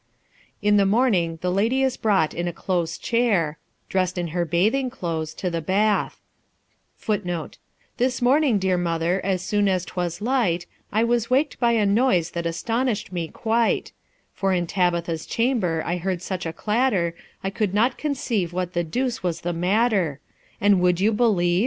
[0.63, 4.89] In the morning the lady is brought in a close chair, dressed in her bathing
[4.89, 6.19] clothes, 1 to the bath;
[7.07, 9.67] and, being in the water, the woman who 1 "This morning, dear mother, as soon
[9.67, 13.91] as 'twas light I was wak'd by a noise that astonish'd me quite;
[14.33, 17.13] For in Tabitha's chamber I heard such a clatter,
[17.43, 20.19] I could not conceive what the deuce was the matter;
[20.59, 21.59] And would you believe